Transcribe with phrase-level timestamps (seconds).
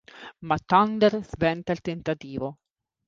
[0.39, 2.57] Ma Thunder sventa il tentativo.